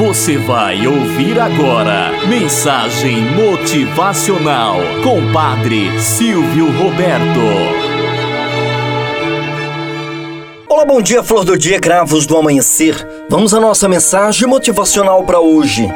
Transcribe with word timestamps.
Você 0.00 0.38
vai 0.38 0.86
ouvir 0.86 1.38
agora 1.38 2.10
Mensagem 2.26 3.20
Motivacional 3.34 4.76
com 5.04 5.30
Padre 5.30 6.00
Silvio 6.00 6.72
Roberto. 6.72 7.38
Olá, 10.70 10.86
bom 10.86 11.02
dia, 11.02 11.22
flor 11.22 11.44
do 11.44 11.58
dia, 11.58 11.78
cravos 11.78 12.24
do 12.24 12.34
amanhecer. 12.34 12.96
Vamos 13.28 13.52
à 13.52 13.60
nossa 13.60 13.86
mensagem 13.90 14.48
motivacional 14.48 15.22
para 15.24 15.38
hoje. 15.38 15.86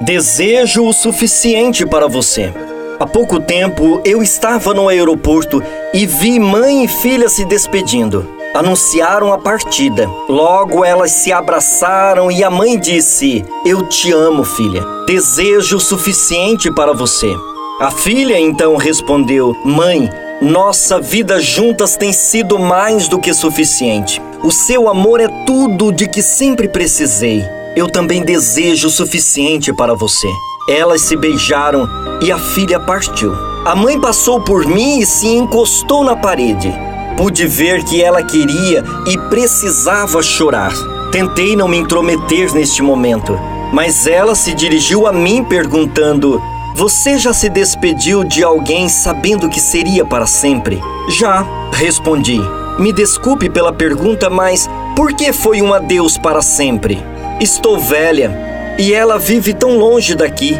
Desejo 0.00 0.84
o 0.84 0.92
suficiente 0.92 1.86
para 1.86 2.08
você. 2.08 2.52
Há 2.98 3.06
pouco 3.06 3.38
tempo 3.38 4.00
eu 4.04 4.24
estava 4.24 4.74
no 4.74 4.88
aeroporto 4.88 5.62
e 5.94 6.04
vi 6.04 6.40
mãe 6.40 6.84
e 6.84 6.88
filha 6.88 7.28
se 7.28 7.44
despedindo 7.44 8.41
anunciaram 8.54 9.32
a 9.32 9.38
partida. 9.38 10.08
Logo 10.28 10.84
elas 10.84 11.10
se 11.10 11.32
abraçaram 11.32 12.30
e 12.30 12.44
a 12.44 12.50
mãe 12.50 12.78
disse: 12.78 13.44
Eu 13.64 13.88
te 13.88 14.12
amo, 14.12 14.44
filha. 14.44 14.84
Desejo 15.06 15.76
o 15.76 15.80
suficiente 15.80 16.70
para 16.70 16.92
você. 16.92 17.34
A 17.80 17.90
filha 17.90 18.38
então 18.38 18.76
respondeu: 18.76 19.54
Mãe, 19.64 20.10
nossa 20.40 21.00
vida 21.00 21.40
juntas 21.40 21.96
tem 21.96 22.12
sido 22.12 22.58
mais 22.58 23.08
do 23.08 23.18
que 23.18 23.32
suficiente. 23.32 24.20
O 24.42 24.50
seu 24.50 24.88
amor 24.88 25.20
é 25.20 25.28
tudo 25.46 25.92
de 25.92 26.08
que 26.08 26.22
sempre 26.22 26.68
precisei. 26.68 27.44
Eu 27.76 27.88
também 27.88 28.22
desejo 28.22 28.88
o 28.88 28.90
suficiente 28.90 29.72
para 29.72 29.94
você. 29.94 30.28
Elas 30.68 31.02
se 31.02 31.16
beijaram 31.16 31.88
e 32.20 32.30
a 32.30 32.38
filha 32.38 32.78
partiu. 32.78 33.32
A 33.64 33.74
mãe 33.74 34.00
passou 34.00 34.40
por 34.40 34.66
mim 34.66 34.98
e 34.98 35.06
se 35.06 35.26
encostou 35.26 36.04
na 36.04 36.16
parede. 36.16 36.72
Pude 37.16 37.46
ver 37.46 37.84
que 37.84 38.02
ela 38.02 38.22
queria 38.22 38.82
e 39.06 39.16
precisava 39.28 40.22
chorar. 40.22 40.72
Tentei 41.10 41.54
não 41.54 41.68
me 41.68 41.76
intrometer 41.76 42.52
neste 42.54 42.82
momento, 42.82 43.38
mas 43.72 44.06
ela 44.06 44.34
se 44.34 44.54
dirigiu 44.54 45.06
a 45.06 45.12
mim 45.12 45.44
perguntando: 45.44 46.40
Você 46.74 47.18
já 47.18 47.32
se 47.32 47.48
despediu 47.48 48.24
de 48.24 48.42
alguém 48.42 48.88
sabendo 48.88 49.48
que 49.48 49.60
seria 49.60 50.04
para 50.04 50.26
sempre? 50.26 50.80
Já, 51.08 51.46
respondi. 51.72 52.40
Me 52.78 52.92
desculpe 52.92 53.50
pela 53.50 53.72
pergunta, 53.72 54.30
mas 54.30 54.68
por 54.96 55.12
que 55.12 55.32
foi 55.32 55.60
um 55.60 55.74
adeus 55.74 56.16
para 56.16 56.40
sempre? 56.40 56.98
Estou 57.38 57.78
velha 57.78 58.74
e 58.78 58.94
ela 58.94 59.18
vive 59.18 59.52
tão 59.52 59.78
longe 59.78 60.14
daqui. 60.14 60.56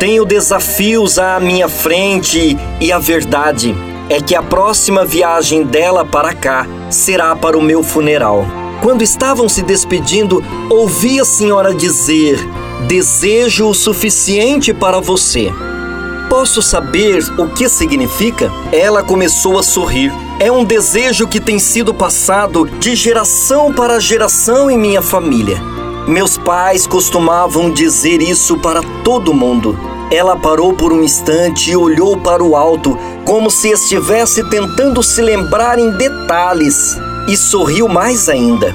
Tenho 0.00 0.24
desafios 0.24 1.18
à 1.20 1.38
minha 1.38 1.68
frente 1.68 2.58
e 2.80 2.92
a 2.92 2.98
verdade 2.98 3.74
é 4.08 4.20
que 4.20 4.34
a 4.34 4.42
próxima 4.42 5.04
viagem 5.04 5.64
dela 5.64 6.04
para 6.04 6.34
cá 6.34 6.66
será 6.90 7.34
para 7.34 7.58
o 7.58 7.62
meu 7.62 7.82
funeral. 7.82 8.46
Quando 8.82 9.02
estavam 9.02 9.48
se 9.48 9.62
despedindo, 9.62 10.42
ouvi 10.68 11.18
a 11.18 11.24
senhora 11.24 11.74
dizer: 11.74 12.38
Desejo 12.86 13.68
o 13.68 13.74
suficiente 13.74 14.74
para 14.74 15.00
você. 15.00 15.50
Posso 16.28 16.60
saber 16.60 17.22
o 17.38 17.48
que 17.48 17.68
significa? 17.68 18.50
Ela 18.72 19.02
começou 19.02 19.58
a 19.58 19.62
sorrir. 19.62 20.12
É 20.40 20.50
um 20.50 20.64
desejo 20.64 21.28
que 21.28 21.40
tem 21.40 21.58
sido 21.58 21.94
passado 21.94 22.66
de 22.78 22.94
geração 22.94 23.72
para 23.72 24.00
geração 24.00 24.70
em 24.70 24.76
minha 24.76 25.00
família. 25.00 25.62
Meus 26.06 26.36
pais 26.36 26.86
costumavam 26.86 27.70
dizer 27.70 28.20
isso 28.20 28.58
para 28.58 28.82
todo 29.02 29.32
mundo. 29.32 29.78
Ela 30.14 30.36
parou 30.36 30.72
por 30.72 30.92
um 30.92 31.02
instante 31.02 31.72
e 31.72 31.76
olhou 31.76 32.16
para 32.16 32.40
o 32.40 32.54
alto, 32.54 32.96
como 33.24 33.50
se 33.50 33.70
estivesse 33.70 34.48
tentando 34.48 35.02
se 35.02 35.20
lembrar 35.20 35.76
em 35.76 35.90
detalhes, 35.90 36.96
e 37.26 37.36
sorriu 37.36 37.88
mais 37.88 38.28
ainda. 38.28 38.72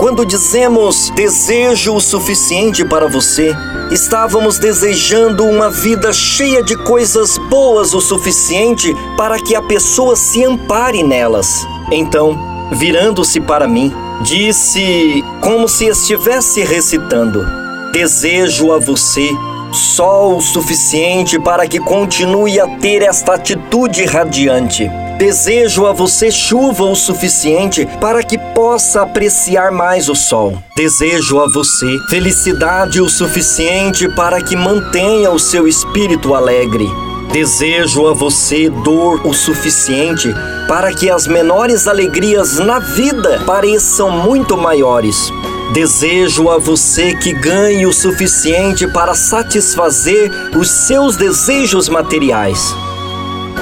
Quando 0.00 0.26
dizemos 0.26 1.08
desejo 1.10 1.94
o 1.94 2.00
suficiente 2.00 2.84
para 2.84 3.06
você, 3.06 3.54
estávamos 3.92 4.58
desejando 4.58 5.44
uma 5.44 5.70
vida 5.70 6.12
cheia 6.12 6.64
de 6.64 6.74
coisas 6.74 7.38
boas 7.48 7.94
o 7.94 8.00
suficiente 8.00 8.92
para 9.16 9.38
que 9.38 9.54
a 9.54 9.62
pessoa 9.62 10.16
se 10.16 10.42
ampare 10.42 11.04
nelas. 11.04 11.64
Então, 11.92 12.36
virando-se 12.72 13.40
para 13.40 13.68
mim, 13.68 13.94
disse 14.22 15.22
como 15.40 15.68
se 15.68 15.86
estivesse 15.86 16.64
recitando: 16.64 17.46
Desejo 17.92 18.72
a 18.72 18.80
você 18.80 19.30
sol 19.72 20.40
suficiente 20.40 21.38
para 21.38 21.66
que 21.66 21.78
continue 21.78 22.60
a 22.60 22.66
ter 22.78 23.02
esta 23.02 23.34
atitude 23.34 24.04
radiante. 24.04 24.90
Desejo 25.18 25.86
a 25.86 25.92
você 25.92 26.30
chuva 26.30 26.84
o 26.84 26.96
suficiente 26.96 27.86
para 28.00 28.22
que 28.22 28.36
possa 28.36 29.02
apreciar 29.02 29.70
mais 29.70 30.08
o 30.08 30.14
sol. 30.14 30.58
Desejo 30.76 31.40
a 31.40 31.48
você 31.48 31.86
felicidade 32.10 33.00
o 33.00 33.08
suficiente 33.08 34.08
para 34.14 34.42
que 34.42 34.56
mantenha 34.56 35.30
o 35.30 35.38
seu 35.38 35.68
espírito 35.68 36.34
alegre. 36.34 36.88
Desejo 37.32 38.08
a 38.08 38.12
você 38.12 38.68
dor 38.68 39.26
o 39.26 39.32
suficiente 39.32 40.28
para 40.68 40.92
que 40.92 41.08
as 41.08 41.26
menores 41.26 41.86
alegrias 41.86 42.58
na 42.58 42.78
vida 42.78 43.42
pareçam 43.46 44.10
muito 44.10 44.56
maiores. 44.56 45.32
Desejo 45.72 46.50
a 46.50 46.58
você 46.58 47.14
que 47.14 47.32
ganhe 47.32 47.86
o 47.86 47.94
suficiente 47.94 48.86
para 48.86 49.14
satisfazer 49.14 50.30
os 50.54 50.68
seus 50.68 51.16
desejos 51.16 51.88
materiais. 51.88 52.76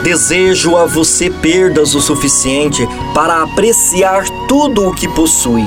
Desejo 0.03 0.77
a 0.77 0.87
você 0.87 1.31
perdas 1.31 1.95
o 1.95 2.01
suficiente 2.01 2.85
para 3.15 3.43
apreciar 3.43 4.25
tudo 4.49 4.89
o 4.89 4.93
que 4.93 5.07
possui. 5.07 5.65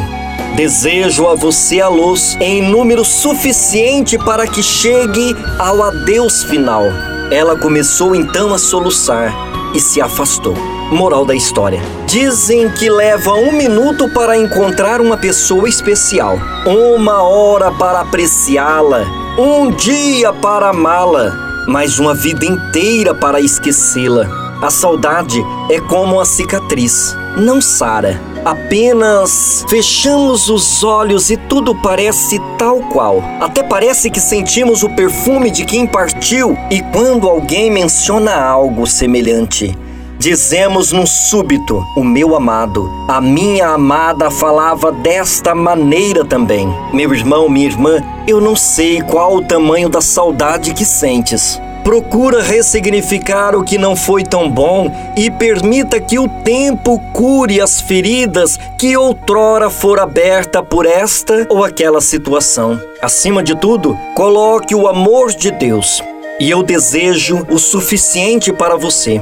Desejo 0.58 1.30
a 1.30 1.34
você 1.34 1.80
a 1.80 1.88
luz 1.88 2.36
em 2.42 2.62
número 2.62 3.06
suficiente 3.06 4.18
para 4.18 4.46
que 4.46 4.62
chegue 4.62 5.34
ao 5.58 5.82
adeus 5.82 6.44
final. 6.44 6.84
Ela 7.32 7.58
começou 7.58 8.14
então 8.14 8.54
a 8.54 8.58
soluçar 8.58 9.34
e 9.74 9.80
se 9.80 10.02
afastou. 10.02 10.73
Moral 10.92 11.26
da 11.26 11.34
história: 11.36 11.82
dizem 12.06 12.70
que 12.70 12.90
leva 12.90 13.34
um 13.34 13.52
minuto 13.52 14.10
para 14.10 14.38
encontrar 14.38 15.02
uma 15.02 15.18
pessoa 15.18 15.68
especial, 15.68 16.38
uma 16.66 17.24
hora 17.24 17.72
para 17.72 18.02
apreciá-la, 18.02 19.04
um 19.38 19.72
dia 19.72 20.32
para 20.34 20.70
amá-la, 20.70 21.32
mas 21.68 22.00
uma 22.00 22.14
vida 22.14 22.46
inteira 22.46 23.16
para 23.16 23.40
esquecê-la. 23.40 24.28
A 24.62 24.70
saudade 24.70 25.44
é 25.70 25.80
como 25.80 26.22
a 26.22 26.26
cicatriz, 26.26 27.16
não 27.36 27.62
sara. 27.62 28.22
Apenas 28.46 29.66
fechamos 29.70 30.50
os 30.50 30.84
olhos 30.84 31.30
e 31.30 31.38
tudo 31.38 31.74
parece 31.82 32.40
tal 32.58 32.80
qual. 32.90 33.24
Até 33.42 33.64
parece 33.64 34.10
que 34.10 34.20
sentimos 34.20 34.84
o 34.84 34.90
perfume 34.90 35.50
de 35.50 35.66
quem 35.66 35.88
partiu, 35.88 36.58
e 36.70 36.82
quando 36.94 37.28
alguém 37.28 37.72
menciona 37.72 38.36
algo 38.36 38.86
semelhante, 38.86 39.78
Dizemos 40.24 40.94
num 40.94 41.06
súbito: 41.06 41.86
O 41.98 42.02
meu 42.02 42.34
amado, 42.34 42.90
a 43.10 43.20
minha 43.20 43.68
amada 43.68 44.32
falava 44.32 44.90
desta 44.90 45.54
maneira 45.54 46.24
também. 46.24 46.74
Meu 46.94 47.14
irmão, 47.14 47.50
minha 47.50 47.66
irmã, 47.66 48.02
eu 48.26 48.40
não 48.40 48.56
sei 48.56 49.02
qual 49.02 49.36
o 49.36 49.44
tamanho 49.44 49.90
da 49.90 50.00
saudade 50.00 50.74
que 50.74 50.86
sentes. 50.86 51.60
Procura 51.84 52.42
ressignificar 52.42 53.54
o 53.54 53.66
que 53.66 53.78
não 53.78 53.98
foi 53.98 54.24
tão 54.24 54.50
bom 54.50 54.90
e 55.18 55.30
permita 55.30 56.00
que 56.00 56.18
o 56.18 56.30
tempo 56.30 56.98
cure 57.12 57.60
as 57.60 57.82
feridas 57.82 58.58
que 58.80 58.96
outrora 58.96 59.70
foram 59.70 60.04
abertas 60.04 60.64
por 60.70 60.86
esta 60.86 61.46
ou 61.50 61.66
aquela 61.66 62.00
situação. 62.00 62.80
Acima 63.02 63.44
de 63.44 63.58
tudo, 63.58 64.00
coloque 64.16 64.74
o 64.74 64.88
amor 64.88 65.34
de 65.34 65.52
Deus. 65.52 66.02
E 66.40 66.50
eu 66.50 66.64
desejo 66.64 67.46
o 67.50 67.60
suficiente 67.60 68.54
para 68.54 68.78
você. 68.78 69.22